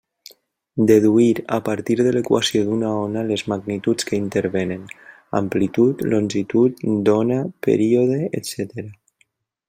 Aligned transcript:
Deduir 0.91 1.41
a 1.57 1.57
partir 1.65 1.95
de 2.05 2.13
l'equació 2.15 2.61
d'una 2.69 2.93
ona 3.01 3.23
les 3.31 3.43
magnituds 3.53 4.07
que 4.11 4.19
intervenen: 4.21 4.87
amplitud, 5.41 6.01
longitud 6.15 6.81
d'ona, 7.11 7.37
període, 7.69 8.17
etcètera. 8.41 8.87